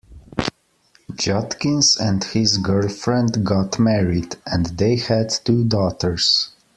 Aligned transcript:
Judkins 1.13 1.95
and 1.95 2.23
his 2.23 2.57
girlfriend 2.57 3.45
got 3.45 3.77
married, 3.77 4.35
and 4.47 4.65
they 4.65 4.95
had 4.95 5.29
two 5.29 5.63
daughters. 5.63 6.49